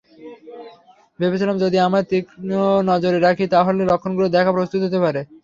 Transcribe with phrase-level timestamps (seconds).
[1.19, 2.49] ভেবেছিলাম, যদি তোমায় তীক্ষ্ণ
[2.89, 5.17] নজরে রাখি, তাহলে লক্ষণগুলো দেখে প্রস্তুত হতে পারব।